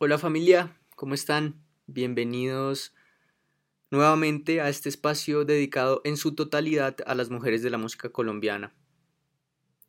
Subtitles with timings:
[0.00, 1.60] Hola familia, ¿cómo están?
[1.88, 2.94] Bienvenidos
[3.90, 8.72] nuevamente a este espacio dedicado en su totalidad a las mujeres de la música colombiana.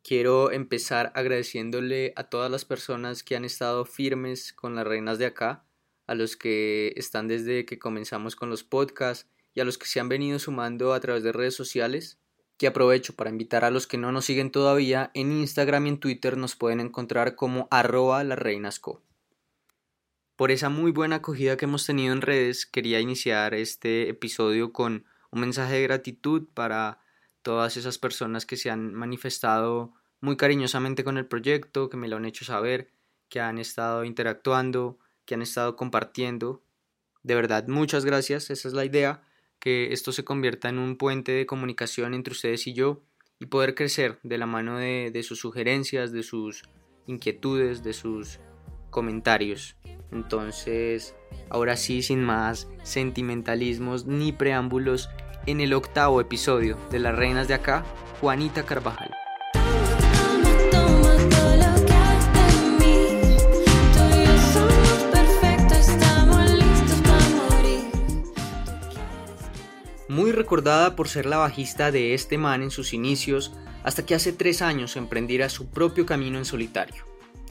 [0.02, 5.26] Quiero empezar agradeciéndole a todas las personas que han estado firmes con las reinas de
[5.26, 5.64] acá,
[6.08, 10.00] a los que están desde que comenzamos con los podcasts y a los que se
[10.00, 12.18] han venido sumando a través de redes sociales,
[12.56, 16.00] que aprovecho para invitar a los que no nos siguen todavía, en Instagram y en
[16.00, 19.04] Twitter nos pueden encontrar como arroba las reinasco.
[20.40, 25.04] Por esa muy buena acogida que hemos tenido en redes, quería iniciar este episodio con
[25.30, 27.02] un mensaje de gratitud para
[27.42, 32.16] todas esas personas que se han manifestado muy cariñosamente con el proyecto, que me lo
[32.16, 32.90] han hecho saber,
[33.28, 36.62] que han estado interactuando, que han estado compartiendo.
[37.22, 39.22] De verdad, muchas gracias, esa es la idea,
[39.58, 43.02] que esto se convierta en un puente de comunicación entre ustedes y yo
[43.38, 46.62] y poder crecer de la mano de, de sus sugerencias, de sus
[47.06, 48.40] inquietudes, de sus
[48.88, 49.76] comentarios.
[50.12, 51.14] Entonces,
[51.48, 55.08] ahora sí, sin más sentimentalismos ni preámbulos,
[55.46, 57.84] en el octavo episodio de Las Reinas de Acá,
[58.20, 59.10] Juanita Carvajal.
[70.08, 73.52] Muy recordada por ser la bajista de este man en sus inicios,
[73.84, 77.04] hasta que hace tres años emprendiera su propio camino en solitario.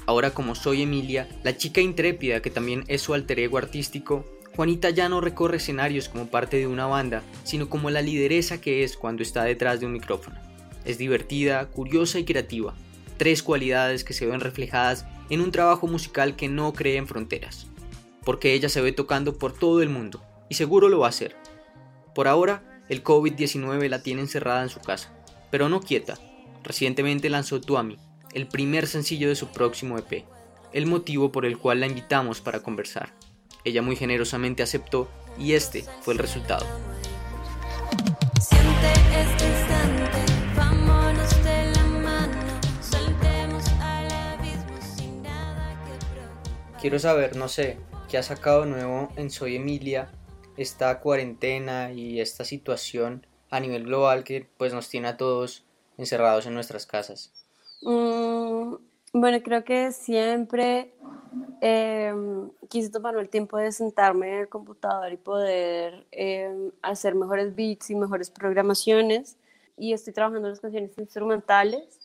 [0.09, 4.89] Ahora como soy Emilia, la chica intrépida que también es su alter ego artístico, Juanita
[4.89, 8.97] ya no recorre escenarios como parte de una banda, sino como la lideresa que es
[8.97, 10.39] cuando está detrás de un micrófono.
[10.83, 12.73] Es divertida, curiosa y creativa,
[13.17, 17.67] tres cualidades que se ven reflejadas en un trabajo musical que no cree en fronteras,
[18.25, 21.35] porque ella se ve tocando por todo el mundo, y seguro lo va a hacer.
[22.15, 25.13] Por ahora, el COVID-19 la tiene encerrada en su casa,
[25.51, 26.17] pero no quieta.
[26.63, 27.99] Recientemente lanzó Tuami,
[28.33, 30.25] el primer sencillo de su próximo EP,
[30.73, 33.13] el motivo por el cual la invitamos para conversar.
[33.63, 36.65] Ella muy generosamente aceptó y este fue el resultado.
[46.81, 50.11] Quiero saber, no sé, qué ha sacado nuevo en Soy Emilia
[50.55, 55.65] esta cuarentena y esta situación a nivel global que pues nos tiene a todos
[55.97, 57.38] encerrados en nuestras casas.
[57.81, 58.75] Mm,
[59.13, 60.93] bueno, creo que siempre
[61.61, 67.55] em, quise tomarme el tiempo de sentarme en el computador y poder em, hacer mejores
[67.55, 69.37] beats y mejores programaciones.
[69.77, 71.99] Y estoy trabajando en las canciones instrumentales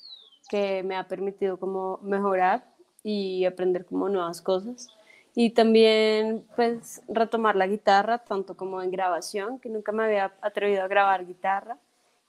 [0.49, 2.65] que me ha permitido como mejorar
[3.03, 4.89] y aprender como nuevas cosas.
[5.35, 10.85] Y también pues retomar la guitarra, tanto como en grabación, que nunca me había atrevido
[10.85, 11.79] a grabar guitarra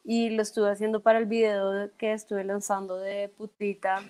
[0.05, 4.03] y lo estuve haciendo para el video que estuve lanzando de Putita,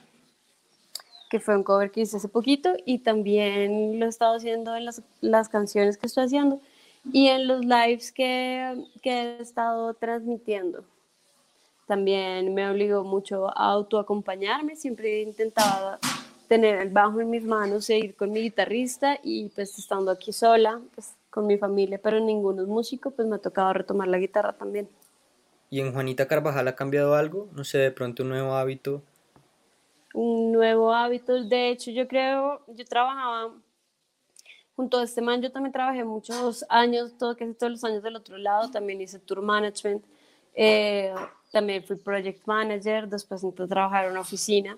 [1.30, 4.86] que fue un cover que hice hace poquito, y también lo he estado haciendo en
[4.86, 6.60] las, las canciones que estoy haciendo
[7.14, 10.84] y en los lives que, que he estado transmitiendo.
[11.88, 16.00] También me obligó mucho a autoacompañarme, siempre intentaba
[16.50, 20.34] tener el bajo en mis manos e ir con mi guitarrista y pues estando aquí
[20.34, 24.18] sola, pues con mi familia, pero ninguno es músico, pues me ha tocado retomar la
[24.18, 24.90] guitarra también.
[25.76, 27.50] ¿Y en Juanita Carvajal ha cambiado algo?
[27.52, 29.04] No sé, de pronto un nuevo hábito.
[30.14, 33.54] Un nuevo hábito, de hecho yo creo, yo trabajaba
[34.74, 38.16] junto a este man, yo también trabajé muchos años, todo, casi todos los años del
[38.16, 40.06] otro lado, también hice tour management,
[40.54, 41.14] eh,
[41.52, 44.78] también fui project manager, después entré a trabajar en una oficina.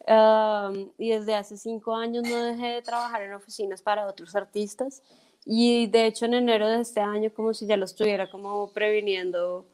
[0.00, 5.02] Um, y desde hace cinco años no dejé de trabajar en oficinas para otros artistas
[5.46, 9.64] y de hecho en enero de este año como si ya lo estuviera como previniendo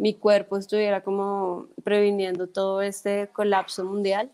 [0.00, 4.30] mi cuerpo estuviera como previniendo todo este colapso mundial,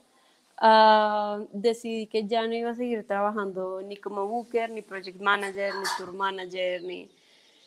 [0.63, 5.75] uh, decidí que ya no iba a seguir trabajando ni como booker, ni project manager,
[5.75, 7.11] ni tour manager, ni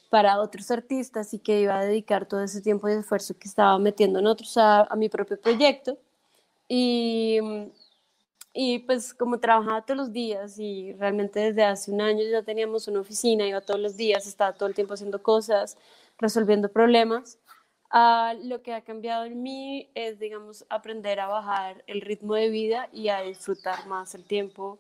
[0.10, 3.78] para otros artistas y que iba a dedicar todo ese tiempo y esfuerzo que estaba
[3.78, 5.98] metiendo en otros a, a mi propio proyecto.
[6.69, 7.38] Y,
[8.54, 12.88] y pues como trabajaba todos los días y realmente desde hace un año ya teníamos
[12.88, 15.78] una oficina, iba todos los días, estaba todo el tiempo haciendo cosas,
[16.18, 17.38] resolviendo problemas,
[17.91, 22.50] Ah, lo que ha cambiado en mí es, digamos, aprender a bajar el ritmo de
[22.50, 24.77] vida y a disfrutar más el tiempo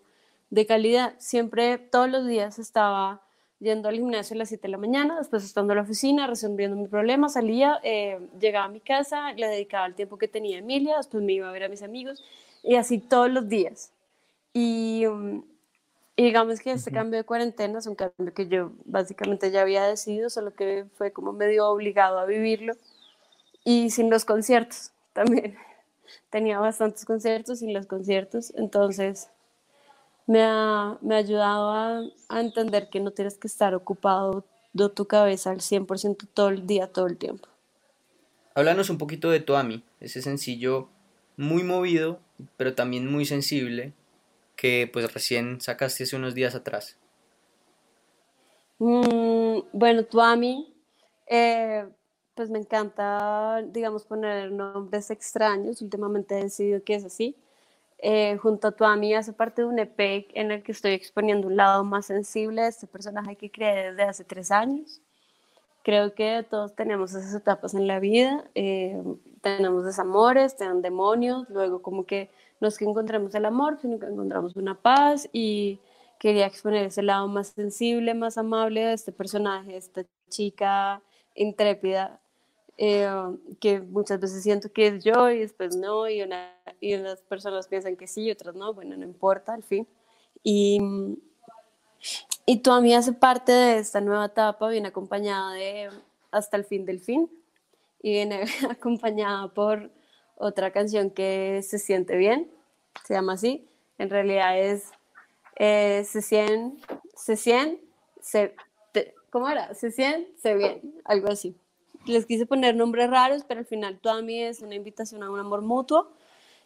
[0.51, 1.15] de calidad.
[1.17, 3.21] Siempre, todos los días estaba
[3.59, 6.77] yendo al gimnasio a las 7 de la mañana, después estando en la oficina, resolviendo
[6.77, 10.59] mi problema, salía, eh, llegaba a mi casa, le dedicaba el tiempo que tenía a
[10.59, 12.23] Emilia, después me iba a ver a mis amigos
[12.63, 13.91] y así todos los días.
[14.53, 15.43] Y, mm,
[16.17, 20.29] digamos que este cambio de cuarentena es un cambio que yo básicamente ya había decidido,
[20.29, 22.75] solo que fue como medio obligado a vivirlo
[23.63, 25.57] y sin los conciertos también.
[26.29, 29.29] Tenía bastantes conciertos sin los conciertos, entonces
[30.27, 34.89] me ha, me ha ayudado a, a, entender que no tienes que estar ocupado de
[34.89, 37.47] tu cabeza al 100% todo el día, todo el tiempo.
[38.53, 40.89] Háblanos un poquito de Tuami, ese sencillo
[41.37, 42.19] muy movido,
[42.57, 43.93] pero también muy sensible,
[44.55, 46.97] que pues recién sacaste hace unos días atrás.
[48.79, 50.73] Mm, bueno, Tuami,
[51.27, 51.87] eh,
[52.39, 55.81] pues me encanta, digamos, poner nombres extraños.
[55.81, 57.35] Últimamente he decidido que es así.
[57.97, 61.57] Eh, junto a Tuami hace parte de un EP en el que estoy exponiendo un
[61.57, 65.01] lado más sensible de este personaje que creé desde hace tres años.
[65.83, 69.03] Creo que todos tenemos esas etapas en la vida, eh,
[69.41, 72.31] tenemos desamores, tenemos demonios, luego como que
[72.61, 75.81] no es que encontremos el amor, sino que encontramos una paz y
[76.19, 81.01] quería exponer ese lado más sensible, más amable de este personaje, esta chica
[81.35, 82.18] intrépida
[82.81, 83.09] eh,
[83.59, 87.67] que muchas veces siento que es yo y después no, y, una, y unas personas
[87.67, 89.85] piensan que sí y otras no, bueno, no importa, al fin.
[90.43, 90.79] Y,
[92.45, 95.89] y tú a mí hace parte de esta nueva etapa, viene acompañada de
[96.31, 97.29] Hasta el fin del fin,
[98.01, 99.91] y viene acompañada por
[100.37, 102.49] otra canción que se siente bien,
[103.05, 103.67] se llama así,
[103.97, 104.89] en realidad es
[105.57, 106.81] eh, se siente,
[107.13, 107.83] se siente,
[108.21, 108.55] se,
[109.31, 109.73] ¿cómo era?
[109.73, 111.57] Se siente, se bien, algo así
[112.05, 115.61] les quise poner nombres raros, pero al final mí es una invitación a un amor
[115.61, 116.11] mutuo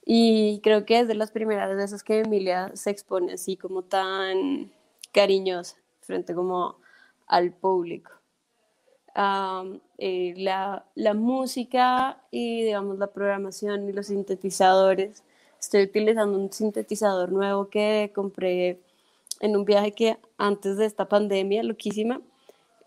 [0.05, 4.71] y creo que es de las primeras veces que Emilia se expone así como tan
[5.11, 6.77] cariñosa frente como
[7.27, 8.11] al público.
[9.99, 15.23] Eh, la, la, música y digamos la programación y los sintetizadores.
[15.59, 18.81] Estoy utilizando un sintetizador nuevo que compré
[19.39, 22.21] en un viaje que antes de esta pandemia, loquísima,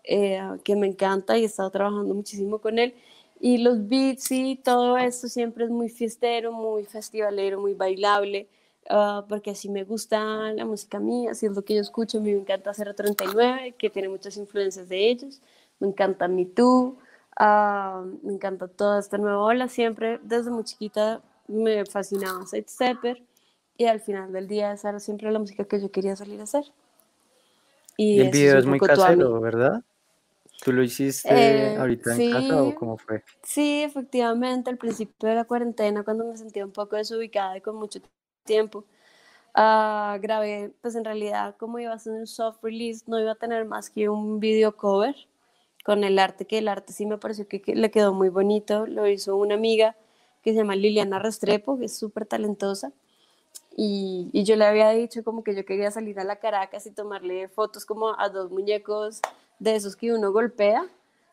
[0.09, 2.95] eh, que me encanta y he estado trabajando muchísimo con él.
[3.39, 8.47] Y los beats y todo esto siempre es muy fiestero, muy festivalero, muy bailable,
[8.89, 10.19] ah, porque así me gusta
[10.53, 12.19] la música mía, así es lo que yo escucho.
[12.19, 15.41] A mí me encanta 039, que tiene muchas influencias de ellos.
[15.79, 16.97] Me encanta Me Too,
[17.39, 19.67] uh, me encanta toda esta nueva ola.
[19.67, 23.21] Siempre, desde muy chiquita, me fascinaba Sidestepper
[23.77, 26.43] y al final del día esa era siempre la música que yo quería salir a
[26.43, 26.63] hacer.
[27.97, 29.83] Y, el video es muy casero, ¿verdad?
[30.67, 33.23] ¿Tú lo hiciste eh, ahorita en casa o cómo fue?
[33.41, 37.77] Sí, efectivamente, al principio de la cuarentena, cuando me sentía un poco desubicada y con
[37.77, 38.01] mucho
[38.43, 38.79] tiempo,
[39.55, 43.35] uh, grabé, pues en realidad como iba a ser un soft release, no iba a
[43.35, 45.15] tener más que un video cover
[45.85, 48.87] con el arte, que el arte sí me pareció que, que le quedó muy bonito,
[48.87, 49.95] lo hizo una amiga
[50.43, 52.91] que se llama Liliana Restrepo, que es súper talentosa.
[53.77, 56.91] Y, y, yo le había dicho como que yo quería salir a la Caracas y
[56.91, 59.21] tomarle fotos como a dos muñecos
[59.59, 60.85] de esos que uno golpea,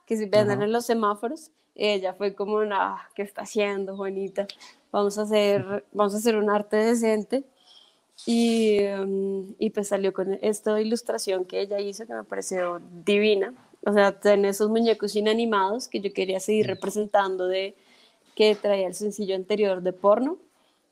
[0.07, 1.51] que se venden en los semáforos.
[1.75, 4.47] Ella fue como una, ¿qué está haciendo, Juanita?
[4.93, 7.45] Vamos a hacer, vamos a hacer un arte decente.
[8.27, 13.53] Y, em, y pues salió con esta ilustración que ella hizo que me pareció divina.
[13.85, 17.75] O sea, tener esos muñecos inanimados que yo quería seguir representando de
[18.35, 20.39] que traía el sencillo anterior de porno,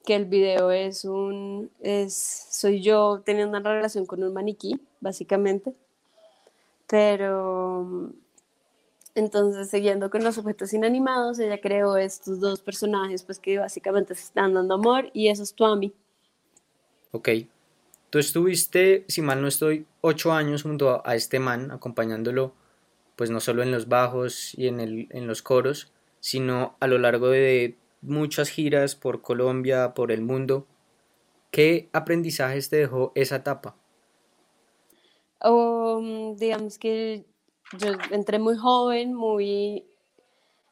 [0.04, 2.14] que el video es un, es,
[2.50, 5.74] soy yo teniendo una relación con un maniquí, básicamente.
[6.92, 8.12] Pero
[9.14, 14.24] entonces, siguiendo con los objetos inanimados, ella creó estos dos personajes, pues que básicamente se
[14.24, 15.94] están dando amor, y eso es Tuami.
[17.12, 17.30] Ok.
[18.10, 22.52] Tú estuviste, si mal no estoy, ocho años junto a, este man, acompañándolo,
[23.16, 26.98] pues no solo en los bajos y en, el, en los coros, sino a lo
[26.98, 30.66] largo de muchas giras por Colombia, por el mundo.
[31.50, 33.76] ¿Qué aprendizajes te dejó esa etapa?
[35.50, 37.26] Mm, digamos que
[37.78, 39.86] yo entré muy joven, muy,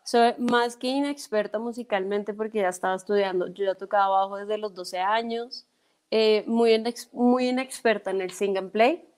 [0.05, 4.75] soy más que inexperta musicalmente porque ya estaba estudiando, yo ya tocaba bajo desde los
[4.75, 5.67] 12 años,
[6.11, 9.09] eh, muy, muy inexperta en el sing and play,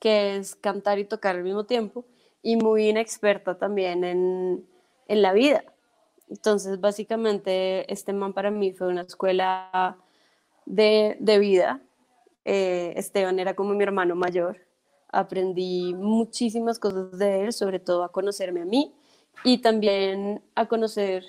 [0.00, 2.04] que es cantar y tocar al mismo tiempo,
[2.42, 4.66] y muy inexperta también en,
[5.08, 5.64] en la vida.
[6.28, 9.98] Entonces, básicamente, este man para mí fue una escuela
[10.64, 11.80] de, de vida.
[12.44, 14.58] Eh, Esteban era como mi hermano mayor
[15.12, 18.92] aprendí muchísimas cosas de él, sobre todo a conocerme a mí
[19.44, 21.24] y también a conocer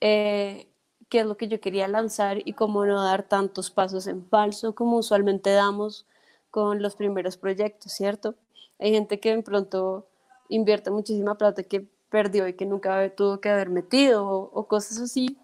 [0.00, 0.68] eh,
[1.08, 4.74] qué es lo que yo quería lanzar y cómo no dar tantos pasos en falso
[4.74, 6.06] como usualmente damos
[6.50, 8.34] con los primeros proyectos, ¿cierto?
[8.78, 10.06] Hay gente que de pronto
[10.48, 15.38] invierte muchísima plata que perdió y que nunca tuvo que haber metido o, cosas así,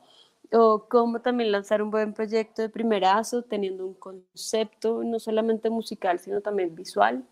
[0.53, 6.19] o cómo también lanzar un buen proyecto de primerazo teniendo un concepto no solamente musical,
[6.21, 7.25] sino también visual.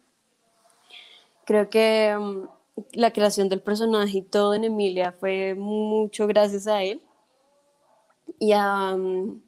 [1.45, 2.49] Creo que mm,
[2.93, 7.03] la creación del personaje y todo en Emilia fue mucho gracias a él.
[8.39, 9.43] Y, mm,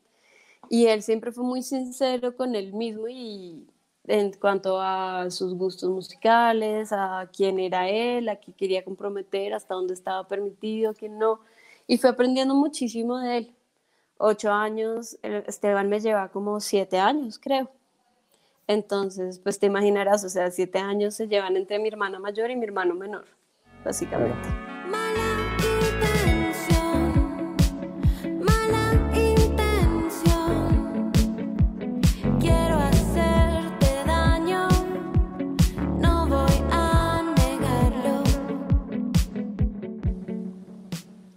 [0.70, 3.66] y él siempre fue muy sincero con él mismo y
[4.06, 9.74] en cuanto a sus gustos musicales, a quién era él, a qué quería comprometer, hasta
[9.74, 11.40] dónde estaba permitido, quién no.
[11.86, 13.55] Y fue aprendiendo muchísimo de él.
[14.18, 17.70] Ocho años, Esteban me lleva como siete años, creo.
[18.66, 22.56] Entonces, pues te imaginarás, o sea, siete años se llevan entre mi hermana mayor y
[22.56, 23.26] mi hermano menor,
[23.84, 24.65] básicamente.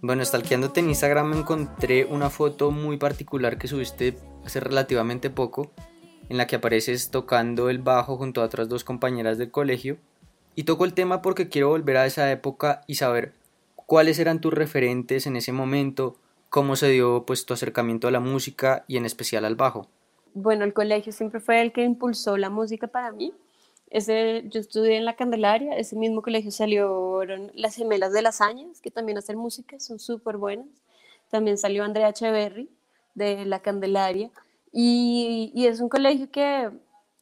[0.09, 5.69] Bueno, stalkeándote en Instagram me encontré una foto muy particular que subiste hace relativamente poco,
[6.29, 9.97] en la que apareces tocando el bajo junto a otras dos compañeras del colegio.
[10.55, 13.33] Y toco el tema porque quiero volver a esa época y saber
[13.75, 16.15] cuáles eran tus referentes en ese momento,
[16.49, 19.89] cómo se dio pues tu acercamiento a la música y en especial al bajo.
[20.33, 23.31] Bueno, el colegio siempre fue el que impulsó la música para mí.
[23.89, 28.81] Ese, yo estudié en la Candelaria, ese mismo colegio salieron las gemelas de las Añas,
[28.81, 30.67] que también hacen música, son súper buenas.
[31.29, 32.69] También salió Andrea Echeverry
[33.15, 34.29] de la Candelaria.
[34.71, 36.69] Y, y, es un colegio que,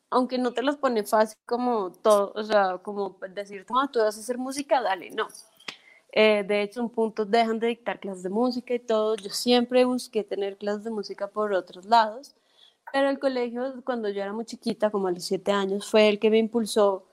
[0.09, 4.17] aunque no te los pone fácil como todo, o sea, como decir, ah, tú vas
[4.17, 5.27] a hacer música, dale, no.
[6.11, 9.15] Eh, de hecho, un punto dejan de dictar clases de música y todo.
[9.15, 12.35] Yo siempre busqué tener clases de música por otros lados
[12.91, 16.19] pero el colegio, cuando yo era muy chiquita, como a los siete años, fue el
[16.19, 17.05] que me impulsó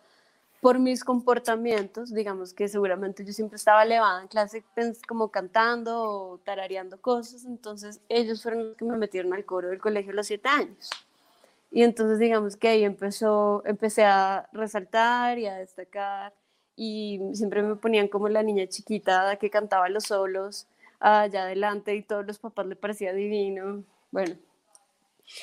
[0.60, 4.64] por mis comportamientos, digamos que seguramente yo siempre estaba elevada en clase
[5.06, 9.78] como cantando o tarareando cosas, entonces ellos fueron los que me metieron al coro del
[9.78, 10.88] colegio a los siete años.
[11.70, 16.32] Y entonces digamos que ahí empezó, empecé a resaltar y a destacar
[16.76, 20.66] y siempre me ponían como la niña chiquita que cantaba los solos
[20.98, 23.84] allá adelante y todos los papás le parecía divino.
[24.10, 24.36] Bueno,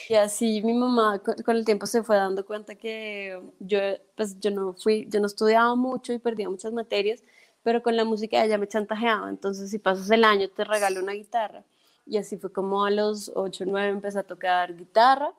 [0.09, 3.79] y así mi mamá con, el tiempo se fue dando cuenta que yo,
[4.15, 7.23] pues yo no fui, yo no estudiaba mucho y perdía muchas materias,
[7.63, 11.13] pero con la música ella me chantajeaba, entonces si pasas el año te regalo una
[11.13, 11.63] guitarra.
[12.05, 15.33] Y así fue como a los 8 o 9 empecé a tocar guitarra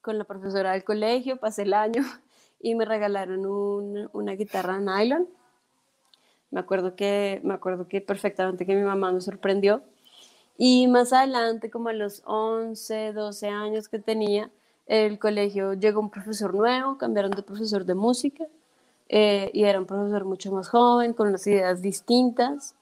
[0.00, 2.02] con la profesora del colegio, pasé el año
[2.60, 3.44] y me regalaron
[4.12, 5.28] una guitarra nylon.
[6.50, 9.82] Me acuerdo que, me acuerdo que perfectamente que mi mamá me sorprendió
[10.58, 14.50] y más adelante, como a los 11, 12 años que tenía,
[14.86, 18.46] el colegio llegó un profesor nuevo, cambiaron de profesor de música
[19.08, 22.74] eh, y era un profesor mucho más joven, con unas ideas distintas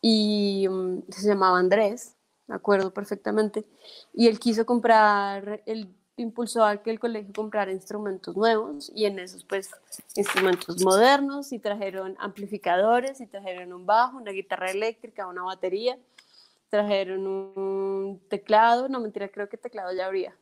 [0.00, 2.16] y mm, se llamaba Andrés,
[2.48, 3.64] me acuerdo perfectamente,
[4.12, 9.18] y él quiso comprar, él impulsó a que el colegio comprara instrumentos nuevos y en
[9.18, 9.70] esos pues
[10.14, 15.98] instrumentos modernos y trajeron amplificadores y trajeron un bajo, una guitarra eléctrica, una batería
[16.72, 20.34] trajeron un teclado, no mentira, creo que teclado ya habría.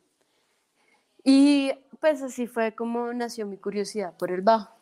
[1.25, 4.73] Y pues así fue como nació mi curiosidad por el bajo.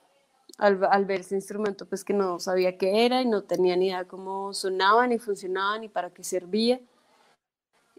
[0.59, 3.87] Al, al, ver ese instrumento, pues que no sabía qué era y no tenía ni
[3.87, 6.81] idea cómo sonaba, ni funcionaba, ni para qué servía.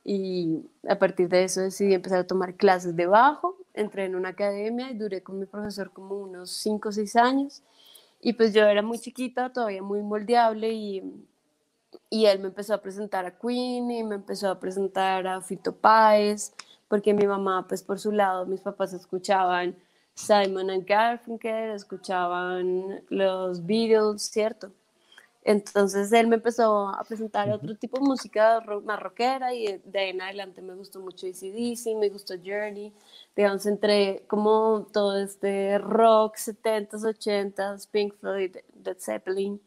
[0.04, 3.58] Y a partir de eso decidí empezar a tomar clases de bajo.
[3.74, 7.64] Entré en una academia y duré con mi profesor como unos 5 o 6 años.
[8.22, 11.26] Y pues yo era muy chiquita, todavía muy moldeable y
[12.10, 15.76] y él me empezó a presentar a Queen y me empezó a presentar a Fito
[15.76, 16.54] Páez,
[16.88, 19.76] porque mi mamá, pues por su lado, mis papás escuchaban
[20.16, 24.72] Simon and Garfunkel, escuchaban los Beatles, ¿cierto?
[25.44, 30.10] Entonces él me empezó a presentar otro tipo de música más rockera y de ahí
[30.10, 32.94] en adelante me gustó mucho ACDC, me gustó Journey,
[33.36, 39.62] digamos, entre como todo este rock 70s, 80s, Pink Floyd, Led Zeppelin,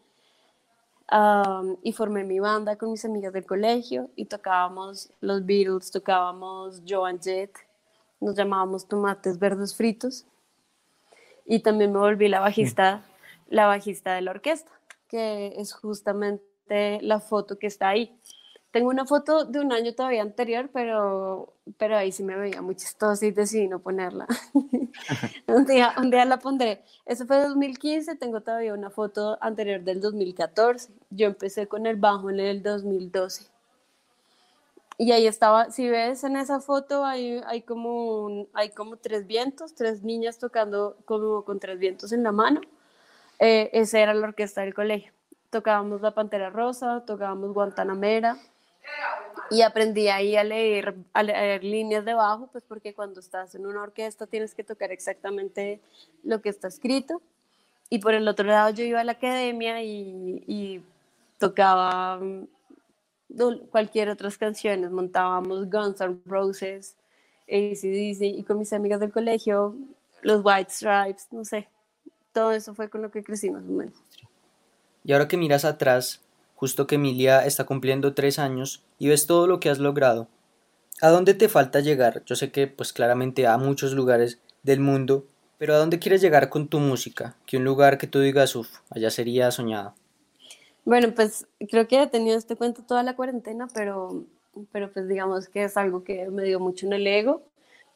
[1.82, 7.20] y formé mi banda con mis amigas del colegio y tocábamos los Beatles, tocábamos Joan
[7.20, 7.54] Jett,
[8.20, 10.24] nos llamábamos Tomates Verdes Fritos
[11.44, 13.04] y también me volví la bajista,
[13.48, 14.72] la bajista de la orquesta,
[15.08, 18.18] que es justamente la foto que está ahí.
[18.72, 22.74] Tengo una foto de un año todavía anterior, pero, pero ahí sí me veía muy
[22.74, 24.26] chistosa y decidí no ponerla.
[25.46, 26.82] un, día, un día la pondré.
[27.04, 30.90] Eso fue 2015, tengo todavía una foto anterior del 2014.
[31.10, 33.44] Yo empecé con el bajo en el 2012.
[34.96, 39.74] Y ahí estaba, si ves en esa foto, hay, hay, como, hay como tres vientos,
[39.74, 42.62] tres niñas tocando como con tres vientos en la mano.
[43.38, 45.12] Eh, esa era la orquesta del colegio.
[45.50, 48.38] Tocábamos La Pantera Rosa, tocábamos Guantanamera,
[49.50, 53.66] y aprendí ahí a leer, a leer líneas de bajo, pues porque cuando estás en
[53.66, 55.80] una orquesta tienes que tocar exactamente
[56.24, 57.20] lo que está escrito.
[57.90, 60.82] Y por el otro lado yo iba a la academia y, y
[61.38, 62.46] tocaba mm,
[63.70, 66.96] cualquier otras canciones, montábamos Guns N' Roses,
[67.48, 69.74] ACDC y con mis amigas del colegio,
[70.22, 71.68] los White Stripes, no sé,
[72.32, 73.62] todo eso fue con lo que crecí más.
[75.04, 76.20] Y ahora que miras atrás,
[76.62, 80.28] justo que Emilia está cumpliendo tres años y ves todo lo que has logrado.
[81.00, 82.22] ¿A dónde te falta llegar?
[82.24, 85.26] Yo sé que pues claramente a muchos lugares del mundo,
[85.58, 87.34] pero ¿a dónde quieres llegar con tu música?
[87.46, 89.94] Que un lugar que tú digas, uff, allá sería soñado.
[90.84, 94.22] Bueno, pues creo que he tenido este cuento toda la cuarentena, pero,
[94.70, 97.42] pero pues digamos que es algo que me dio mucho en el ego,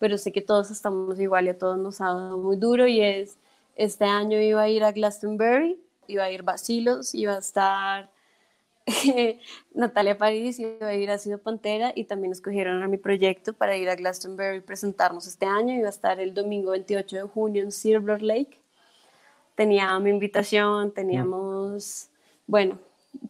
[0.01, 3.01] pero sé que todos estamos igual y a todos nos ha dado muy duro y
[3.01, 3.37] es,
[3.77, 8.16] este año iba a ir a Glastonbury, iba a ir Basilos, iba a estar
[9.75, 13.77] Natalia París iba a ir a Sido Pantera y también escogieron a mi proyecto para
[13.77, 15.75] ir a Glastonbury y presentarnos este año.
[15.75, 18.61] Iba a estar el domingo 28 de junio en Silver Lake.
[19.57, 22.09] Tenía mi invitación, teníamos,
[22.47, 22.79] bueno,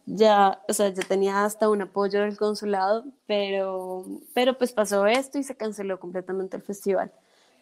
[0.05, 5.39] ya, o sea, ya tenía hasta un apoyo del consulado, pero, pero pues pasó esto
[5.39, 7.11] y se canceló completamente el festival.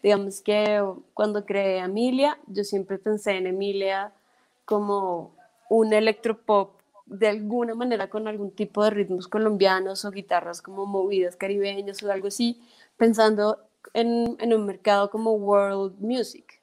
[0.02, 0.82] Digamos que
[1.14, 4.12] cuando creé Emilia, yo siempre pensé en Emilia
[4.64, 5.34] como
[5.68, 6.75] un electropop
[7.06, 12.10] de alguna manera con algún tipo de ritmos colombianos o guitarras como movidas caribeñas o
[12.10, 12.60] algo así,
[12.96, 13.60] pensando
[13.94, 16.60] en, en, un mercado como world music.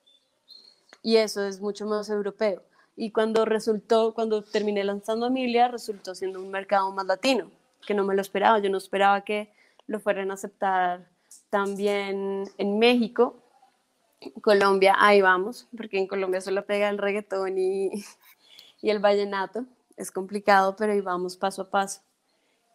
[1.02, 2.62] Y eso es mucho más europeo.
[2.96, 7.50] Y cuando resultó, cuando terminé lanzando Emilia, resultó siendo un mercado más latino,
[7.88, 8.60] que no me lo esperaba.
[8.60, 9.52] Yo no esperaba que
[9.88, 11.08] lo fueran a aceptar
[11.50, 13.40] también en México.
[14.42, 17.92] Colombia, ahí vamos, porque en Colombia solo pega el reggaetón y,
[18.82, 19.66] y el vallenato
[19.98, 22.02] es complicado, pero vamos paso a paso.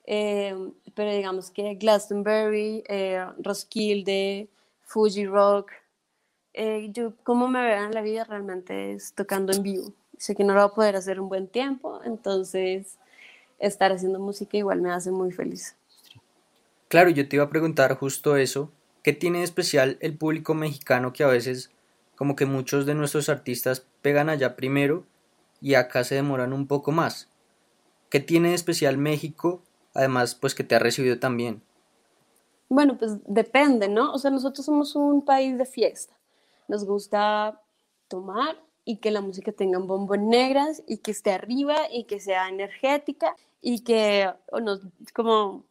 [0.07, 0.57] Eh,
[0.95, 4.49] pero digamos que Glastonbury, eh, Roskilde,
[4.85, 5.73] Fuji Rock,
[6.55, 9.93] eh, yo como me veo en la vida realmente es tocando en vivo.
[10.17, 12.99] Sé que no lo voy a poder hacer un buen tiempo, entonces
[13.59, 15.77] estar haciendo música igual me hace muy feliz.
[16.89, 18.73] Claro, yo te iba a preguntar justo eso.
[19.03, 21.71] ¿Qué tiene de especial el público mexicano que a veces
[22.17, 25.05] como que muchos de nuestros artistas pegan allá primero
[25.61, 27.29] y acá se demoran un poco más.
[28.11, 29.63] ¿Qué tiene especial México?
[29.95, 31.63] Además, pues que te ha recibido también.
[32.69, 34.13] Bueno, pues depende, ¿no?
[34.13, 36.15] O sea, nosotros somos un país de fiesta.
[36.69, 37.61] Nos gusta
[38.09, 42.21] tomar y que la música tenga un bombo negras y que esté arriba y que
[42.21, 44.31] sea energética y que
[44.63, 44.81] nos,
[45.15, 45.65] como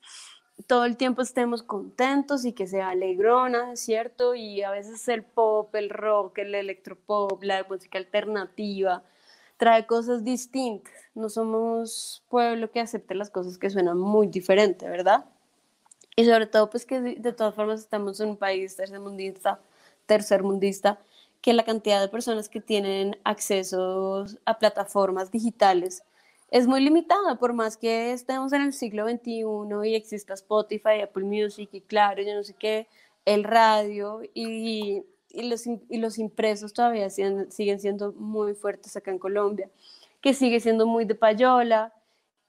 [0.66, 4.36] todo el tiempo estemos contentos y que sea alegrona, ¿cierto?
[4.36, 9.04] Y a veces el pop, el rock, el electropop, la música alternativa,
[9.58, 10.94] trae cosas distintas.
[11.16, 15.26] No somos pueblo que acepte las cosas que suenan muy diferente, ¿verdad?
[16.16, 19.60] Y sobre todo, pues que de, todas formas estamos en un país tercermundista,
[20.06, 21.00] tercermundista,
[21.42, 26.04] que la cantidad de personas que tienen acceso a plataformas digitales
[26.50, 29.44] es muy limitada, por más que estemos en el siglo XXI
[29.86, 32.88] y exista Spotify, Apple Music y claro, yo no sé qué,
[33.26, 35.04] el radio y y
[35.44, 39.70] los, y los impresos todavía siguen, siguen siendo muy fuertes acá en Colombia,
[40.22, 41.94] que sigue siendo muy de payola.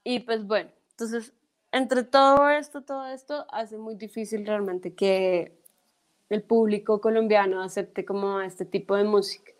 [0.03, 1.33] Y pues bueno, entonces,
[1.71, 5.57] entre todo esto, todo esto, hace muy difícil realmente que
[6.29, 9.51] el público colombiano acepte como este tipo de música.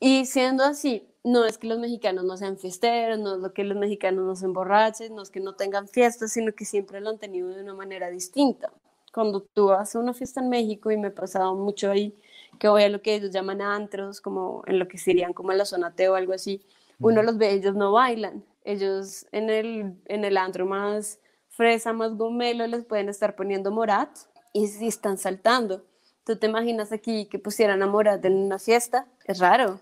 [0.00, 3.64] Y siendo así, no es que los mexicanos no sean fiesteros, no es lo que
[3.64, 7.10] los mexicanos no se emborrachen, no es que no tengan fiestas, sino que siempre lo
[7.10, 8.72] han tenido de una manera distinta
[9.18, 12.16] cuando tú vas a una fiesta en México y me he pasado mucho ahí,
[12.60, 15.64] que voy a lo que ellos llaman antros, como en lo que serían como la
[15.64, 16.64] zona o algo así,
[17.00, 22.14] uno los ve, ellos no bailan, ellos en el, en el antro más fresa, más
[22.16, 24.16] gomelo, les pueden estar poniendo morat
[24.52, 25.84] y si están saltando.
[26.24, 29.08] ¿Tú te imaginas aquí que pusieran a morat en una fiesta?
[29.24, 29.80] Es raro.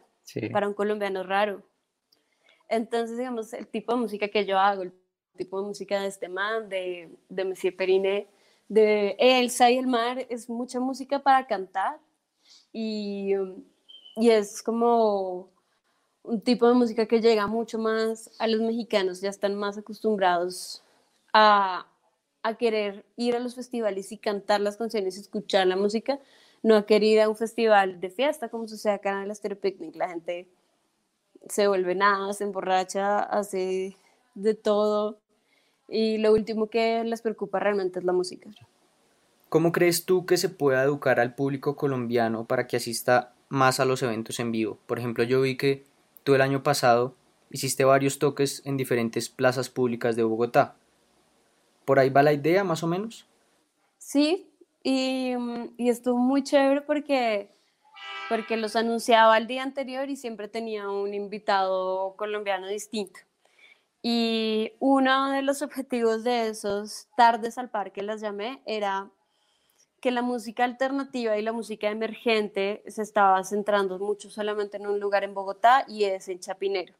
[0.50, 1.62] Para un colombiano es raro.
[2.70, 4.94] Entonces, digamos, el tipo de música que yo hago, el
[5.36, 8.28] tipo de música de este man, de, de Monsieur Periné,
[8.68, 11.98] de Elsa y el mar es mucha música para cantar
[12.72, 13.32] y,
[14.16, 15.50] y es como
[16.22, 20.82] un tipo de música que llega mucho más a los mexicanos, ya están más acostumbrados
[21.32, 21.86] a,
[22.42, 26.18] a querer ir a los festivales y cantar las canciones, escuchar la música,
[26.62, 29.58] no a querer ir a un festival de fiesta como sucede acá en el Astero
[29.58, 29.94] Picnic.
[29.94, 30.48] La gente
[31.48, 33.96] se vuelve nada, se emborracha, hace
[34.34, 35.20] de todo
[35.88, 38.50] y lo último que les preocupa realmente es la música.
[39.48, 43.84] ¿Cómo crees tú que se pueda educar al público colombiano para que asista más a
[43.84, 44.78] los eventos en vivo?
[44.86, 45.84] Por ejemplo, yo vi que
[46.24, 47.14] tú el año pasado
[47.50, 50.76] hiciste varios toques en diferentes plazas públicas de Bogotá.
[51.84, 53.26] ¿Por ahí va la idea, más o menos?
[53.98, 54.50] Sí,
[54.82, 55.34] y,
[55.76, 57.48] y estuvo muy chévere porque,
[58.28, 63.20] porque los anunciaba el día anterior y siempre tenía un invitado colombiano distinto.
[64.08, 69.10] Y uno de los objetivos de esos tardes al parque, las llamé, era
[70.00, 75.00] que la música alternativa y la música emergente se estaba centrando mucho solamente en un
[75.00, 76.94] lugar en Bogotá y es en Chapinero.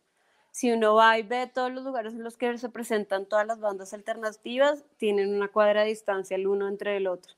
[0.50, 3.60] Si uno va y ve todos los lugares en los que se presentan todas las
[3.60, 7.34] bandas alternativas, tienen una cuadra de distancia el uno entre el otro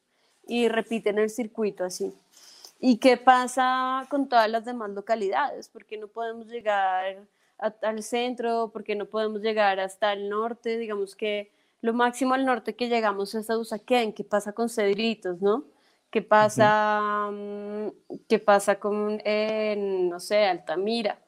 [0.46, 2.14] y repiten el circuito así.
[2.80, 5.68] ¿Y qué pasa con todas las demás localidades?
[5.68, 7.18] Porque no podemos llegar
[7.58, 12.74] al centro, porque no podemos llegar hasta el norte, digamos que lo máximo al norte
[12.74, 15.64] que llegamos es a Usaquén, ¿qué pasa con Cedritos, no?
[16.10, 17.88] ¿Qué pasa, mm,
[18.28, 19.20] ¿qué pasa con,
[20.08, 21.18] no sé, Altamira?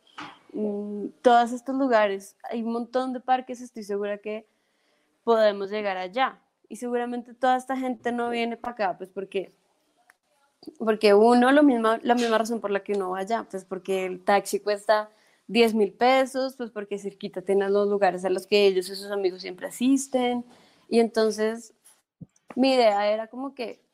[0.52, 4.46] Mm, todos estos lugares, hay un montón de parques, estoy segura que
[5.22, 6.38] podemos llegar allá.
[6.68, 9.52] Y seguramente toda esta gente no viene para acá, pues porque,
[10.78, 14.06] porque uno, lo mismo, la misma razón por la que uno va allá, pues porque
[14.06, 15.10] el taxi cuesta
[15.50, 19.10] 10 mil pesos, pues porque cerquita tienen los lugares a los que ellos y sus
[19.10, 20.44] amigos siempre asisten.
[20.88, 21.74] Y entonces
[22.54, 23.84] mi idea era como que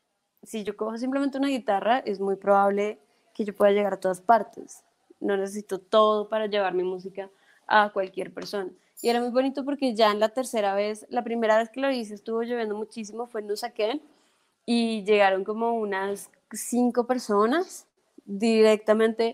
[0.42, 3.00] si yo cojo simplemente una guitarra, es muy probable
[3.34, 4.84] que yo pueda llegar a todas partes.
[5.18, 7.30] No necesito todo para llevar mi música
[7.66, 8.70] a cualquier persona.
[9.00, 11.90] Y era muy bonito porque ya en la tercera vez, la primera vez que lo
[11.90, 14.02] hice estuvo lloviendo muchísimo, fue en Usaquén
[14.66, 17.86] y llegaron como unas cinco personas
[18.26, 19.32] directamente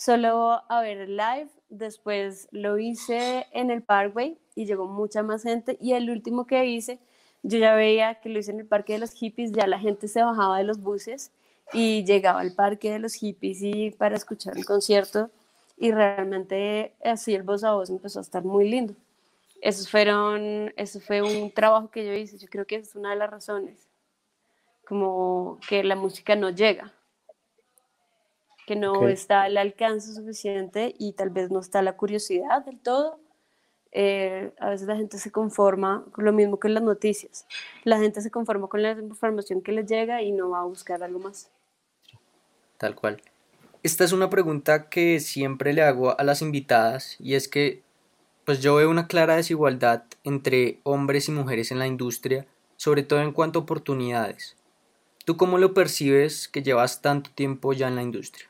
[0.00, 1.50] solo a ver el live.
[1.68, 5.76] Después lo hice en el Parkway y llegó mucha más gente.
[5.78, 6.98] Y el último que hice,
[7.42, 10.08] yo ya veía que lo hice en el Parque de los Hippies, ya la gente
[10.08, 11.32] se bajaba de los buses
[11.74, 15.30] y llegaba al Parque de los Hippies y para escuchar el concierto.
[15.76, 18.94] Y realmente así el voz a voz empezó a estar muy lindo.
[19.60, 22.38] Eso, fueron, eso fue un trabajo que yo hice.
[22.38, 23.86] Yo creo que es una de las razones.
[24.86, 26.94] Como que la música no llega
[28.70, 33.18] que no está el alcance suficiente y tal vez no está la curiosidad del todo.
[33.90, 37.48] Eh, a veces la gente se conforma con lo mismo que en las noticias.
[37.82, 41.02] La gente se conforma con la información que les llega y no va a buscar
[41.02, 41.50] algo más.
[42.78, 43.20] Tal cual.
[43.82, 47.82] Esta es una pregunta que siempre le hago a las invitadas y es que
[48.44, 53.20] pues yo veo una clara desigualdad entre hombres y mujeres en la industria, sobre todo
[53.20, 54.56] en cuanto a oportunidades.
[55.24, 58.49] ¿Tú cómo lo percibes que llevas tanto tiempo ya en la industria?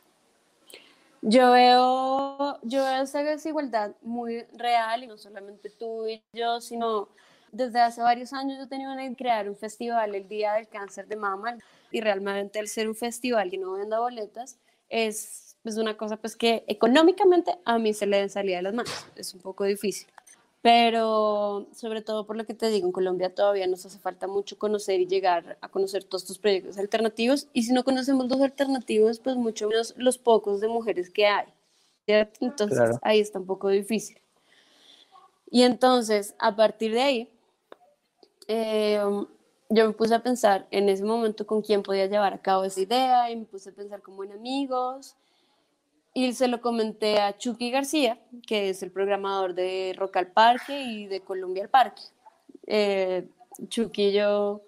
[1.22, 7.08] Yo veo, yo veo esa desigualdad muy real y no solamente tú y yo, sino
[7.52, 11.16] desde hace varios años yo tenía de crear un festival el Día del Cáncer de
[11.16, 11.58] Mama
[11.90, 16.36] y realmente el ser un festival y no venda boletas es, es una cosa pues
[16.36, 20.08] que económicamente a mí se le den salida de las manos, es un poco difícil
[20.62, 24.58] pero sobre todo por lo que te digo, en Colombia todavía nos hace falta mucho
[24.58, 27.48] conocer y llegar a conocer todos estos proyectos alternativos.
[27.52, 31.46] Y si no conocemos los alternativos, pues mucho menos los pocos de mujeres que hay,
[32.40, 34.20] Entonces ahí está un poco difícil.
[35.50, 37.28] Y entonces, a partir de ahí,
[38.46, 39.00] eh,
[39.70, 42.80] yo me puse a pensar en ese momento con quién podía llevar a cabo esa
[42.80, 45.16] idea y me puse a pensar como en amigos
[46.12, 50.82] y se lo comenté a Chucky García, que es el programador de Rock al Parque
[50.82, 52.02] y de Colombia al Parque.
[52.66, 53.28] Eh,
[53.68, 54.62] Chucky y yo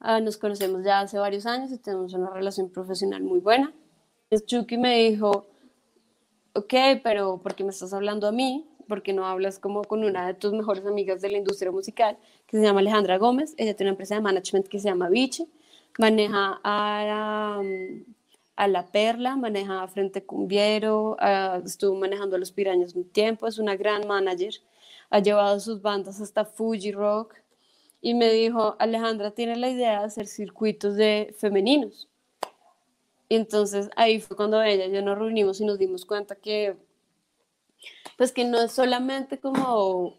[0.00, 3.72] ah, nos conocemos ya hace varios años y tenemos una relación profesional muy buena.
[4.24, 5.46] Entonces Chucky me dijo,
[6.54, 8.66] ok, pero ¿por qué me estás hablando a mí?
[8.88, 12.18] ¿Por qué no hablas como con una de tus mejores amigas de la industria musical,
[12.46, 13.54] que se llama Alejandra Gómez?
[13.58, 15.46] Ella tiene una empresa de management que se llama Vichy,
[15.98, 17.60] maneja a
[18.58, 21.16] a La Perla, maneja Frente Cumbiero,
[21.64, 24.52] estuvo manejando a Los Pirañas un tiempo, es una gran manager,
[25.10, 27.36] ha llevado sus bandas hasta Fuji Rock
[28.00, 32.08] y me dijo, Alejandra tiene la idea de hacer circuitos de femeninos.
[33.28, 36.76] Y entonces ahí fue cuando ella y yo nos reunimos y nos dimos cuenta que,
[38.16, 40.16] pues que no es solamente como,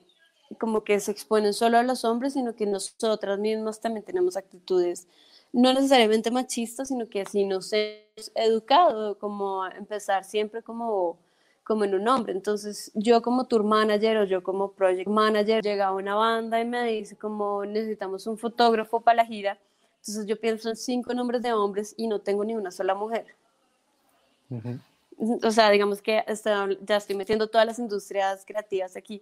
[0.62, 5.10] como que se exponen solo a los hombres, sino que nosotras mismas también tenemos actitudes
[5.52, 11.18] no necesariamente machista, sino que así nos hemos educado, como empezar siempre como,
[11.64, 12.34] como en un hombre.
[12.34, 16.66] Entonces yo como tour manager o yo como project manager llega a una banda y
[16.66, 19.58] me dice como necesitamos un fotógrafo para la gira.
[20.02, 23.26] Entonces yo pienso en cinco nombres de hombres y no tengo ni una sola mujer.
[25.44, 26.24] O sea, digamos que
[26.86, 29.22] ya estoy metiendo todas las industrias creativas aquí.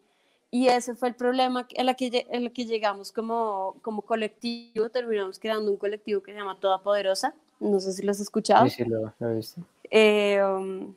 [0.49, 4.89] Y ese fue el problema en el que, en que llegamos como, como colectivo.
[4.89, 7.35] Terminamos creando un colectivo que se llama Toda Poderosa.
[7.59, 8.69] No sé si lo has escuchado.
[8.69, 9.61] Sí, sí, lo, he visto.
[9.89, 10.93] Eh, um,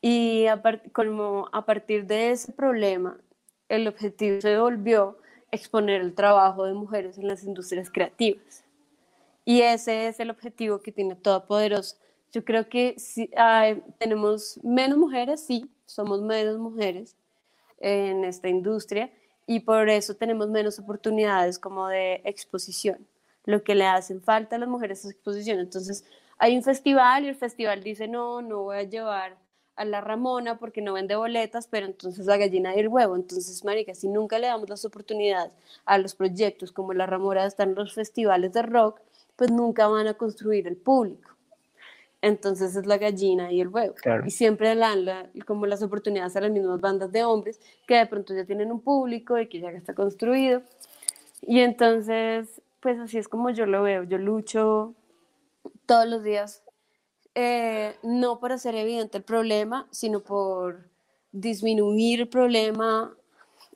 [0.00, 0.60] y a,
[0.92, 3.16] como a partir de ese problema,
[3.68, 5.18] el objetivo se volvió
[5.52, 8.64] exponer el trabajo de mujeres en las industrias creativas.
[9.44, 11.96] Y ese es el objetivo que tiene Toda Poderosa.
[12.32, 13.30] Yo creo que si,
[13.98, 17.16] tenemos menos mujeres, sí, somos menos mujeres
[17.80, 19.10] en esta industria
[19.46, 23.06] y por eso tenemos menos oportunidades como de exposición.
[23.44, 25.58] Lo que le hacen falta a las mujeres es exposición.
[25.58, 26.04] Entonces,
[26.38, 29.36] hay un festival y el festival dice, no, no voy a llevar
[29.76, 33.16] a la Ramona porque no vende boletas, pero entonces la gallina y el huevo.
[33.16, 35.52] Entonces, marica, si nunca le damos las oportunidades
[35.84, 39.00] a los proyectos como la Ramona están los festivales de rock,
[39.36, 41.30] pues nunca van a construir el público.
[42.22, 43.94] Entonces es la gallina y el huevo.
[44.26, 48.06] Y siempre dan la, como las oportunidades a las mismas bandas de hombres que de
[48.06, 50.62] pronto ya tienen un público y que ya está construido.
[51.40, 54.04] Y entonces, pues así es como yo lo veo.
[54.04, 54.94] Yo lucho
[55.86, 56.62] todos los días
[57.34, 60.90] eh, no por hacer evidente el problema, sino por
[61.32, 63.14] disminuir el problema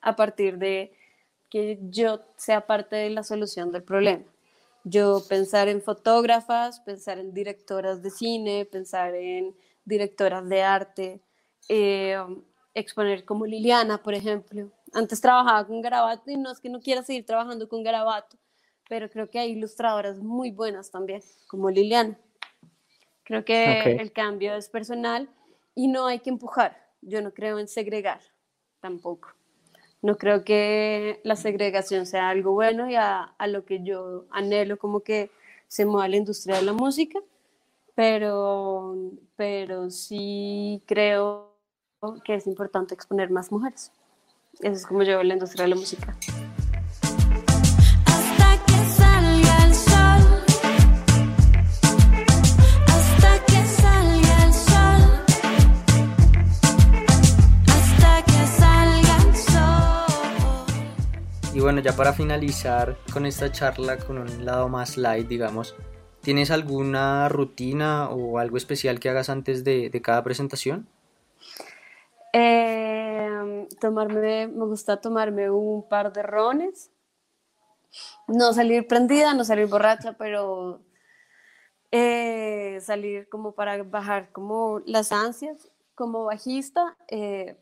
[0.03, 0.93] a partir de
[1.49, 4.25] que yo sea parte de la solución del problema.
[4.85, 11.21] Yo pensar en fotógrafas, pensar en directoras de cine, pensar en directoras de arte,
[11.69, 12.19] eh,
[12.75, 14.71] exponer como Liliana, por ejemplo.
[14.93, 18.37] Antes trabajaba con Garabato y no es que no quiera seguir trabajando con Garabato,
[18.89, 22.19] pero creo que hay ilustradoras muy buenas también, como Liliana.
[23.25, 25.31] Creo que el cambio es personal
[25.75, 26.77] y no hay que empujar.
[27.01, 28.21] Yo no creo en segregar
[28.81, 29.35] tampoco.
[30.05, 35.01] No creo que la segregación sea algo bueno y a, lo que yo anhelo como
[35.01, 35.31] que
[35.67, 37.21] se mueva la industria de la música,
[37.95, 38.95] pero,
[39.35, 41.55] pero sí creo
[42.23, 43.93] que es importante exponer más mujeres.
[44.61, 46.15] Eso es como yo veo la industria de la música.
[61.65, 65.75] Bueno, ya para finalizar con esta charla con un lado más light, digamos,
[66.21, 70.87] ¿tienes alguna rutina o algo especial que hagas antes de, cada presentación?
[72.35, 76.91] Em, tomarme, me gusta tomarme un par de rones.
[78.29, 80.83] No salir prendida, no salir borracha, pero
[81.91, 85.71] eh, salir como para bajar como las ansias.
[85.95, 87.57] Como bajista, eh,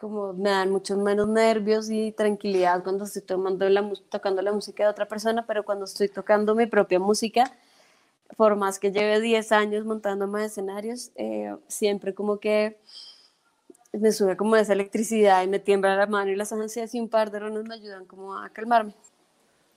[0.00, 4.84] como me dan muchos menos nervios y tranquilidad cuando estoy tomando la, tocando la música
[4.84, 7.52] de otra persona, pero cuando estoy tocando mi propia música,
[8.36, 12.78] por más que lleve 10 años montando más escenarios, eh, siempre como que
[13.92, 17.08] me sube como esa electricidad y me tiembla la mano y las ansias y un
[17.08, 18.94] par de ronos me ayudan como a calmarme.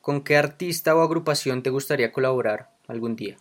[0.01, 3.38] ¿Con qué artista o agrupación te gustaría colaborar algún día?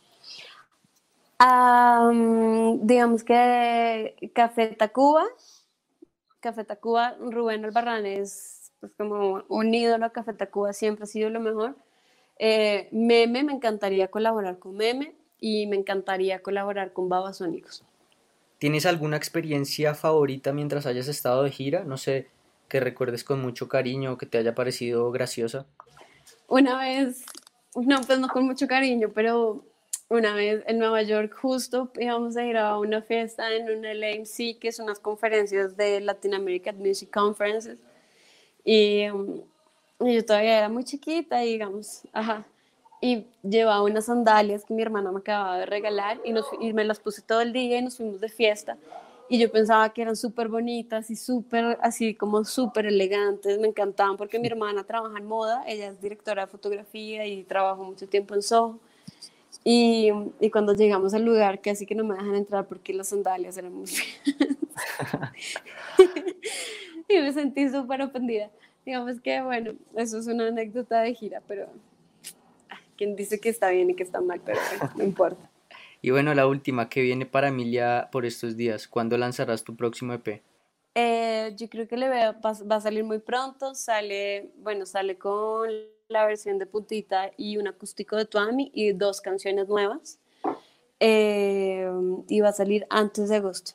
[2.82, 5.24] digamos que Café Tacuba
[6.42, 11.30] Café Tacuba, Rubén Albarrán es pues, como un ídolo a Café Tacuba, siempre ha sido
[11.30, 11.76] lo mejor.
[12.38, 17.84] Eh, Meme, me encantaría colaborar con Meme y me encantaría colaborar con Babasónicos.
[18.58, 21.84] ¿Tienes alguna experiencia favorita mientras hayas estado de gira?
[21.84, 22.28] No sé,
[22.68, 25.66] que recuerdes con mucho cariño o que te haya parecido graciosa.
[26.48, 27.24] Una vez,
[27.74, 29.64] no, pues no con mucho cariño, pero
[30.12, 34.58] una vez en Nueva York justo íbamos a ir a una fiesta en un LMC,
[34.58, 37.78] que son unas conferencias de Latin American Music Conferences.
[38.62, 39.40] Y, um,
[40.00, 42.44] yo todavía era muy chiquita, digamos, ajá.
[43.00, 46.84] Y llevaba unas sandalias que mi hermana me acababa de regalar y, nos, y me
[46.84, 48.76] las puse todo el día y nos fuimos de fiesta.
[49.30, 54.18] Y yo pensaba que eran súper bonitas y súper, así como súper elegantes, me encantaban
[54.18, 58.34] porque mi hermana trabaja en moda, ella es directora de fotografía y trabajó mucho tiempo
[58.34, 58.78] en Soho.
[59.64, 63.56] Y, y, cuando llegamos al lugar, casi que no me dejan entrar porque las sandalias
[63.56, 63.86] eran muy
[67.08, 68.50] y me sentí súper ofendida.
[68.84, 71.68] Digamos que, bueno, eso es una anécdota de gira, pero
[72.96, 74.58] quien dice que está bien y que está mal, pero
[74.96, 75.48] no importa.
[76.04, 78.88] Y bueno, la última, que viene para Emilia por estos días?
[78.88, 80.42] ¿Cuándo lanzarás tu próximo EP?
[80.96, 83.72] Eh, yo creo que le va, va a salir muy pronto.
[83.76, 85.70] Sale, bueno, sale con
[86.12, 90.18] la versión de Putita y un acústico de Tuami y dos canciones nuevas.
[91.00, 91.90] Eh,
[92.28, 93.72] y va a salir antes de agosto.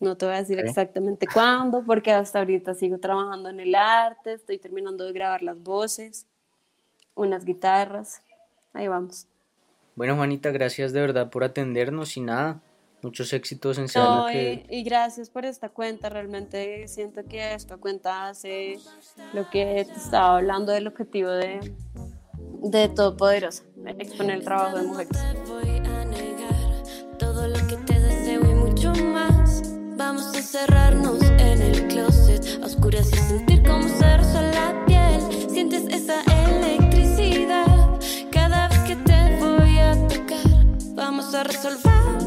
[0.00, 4.32] No te voy a decir exactamente cuándo, porque hasta ahorita sigo trabajando en el arte,
[4.32, 6.26] estoy terminando de grabar las voces,
[7.14, 8.22] unas guitarras.
[8.72, 9.26] Ahí vamos.
[9.96, 12.62] Bueno, Juanita, gracias de verdad por atendernos y nada.
[13.02, 14.66] Muchos éxitos en no, que...
[14.68, 16.10] y, gracias por esta cuenta.
[16.10, 18.78] Realmente siento que esta cuenta hace
[19.32, 21.72] lo que te estaba hablando del objetivo de,
[22.62, 23.64] de Todopoderosa,
[23.98, 25.16] exponer el trabajo de mujeres.
[27.18, 29.62] Todo lo que te deseo y mucho más.
[29.96, 35.50] Vamos a cerrarnos en el closet, a oscuras y sentir como se la piel.
[35.50, 37.98] Sientes esa electricidad
[38.30, 40.94] cada vez que te voy a tocar.
[40.94, 42.19] Vamos a resolver